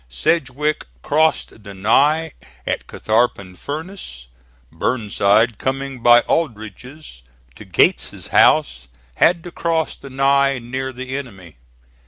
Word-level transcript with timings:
Sedgwick 0.09 0.87
crossed 1.03 1.63
the 1.63 1.75
Ny 1.75 2.31
at 2.65 2.87
Catharpin 2.87 3.55
Furnace. 3.55 4.25
Burnside 4.71 5.59
coming 5.59 5.99
by 6.01 6.21
Aldrich's 6.21 7.21
to 7.53 7.65
Gates's 7.65 8.29
house, 8.29 8.87
had 9.17 9.43
to 9.43 9.51
cross 9.51 9.95
the 9.95 10.09
Ny 10.09 10.57
near 10.57 10.91
the 10.91 11.15
enemy. 11.15 11.57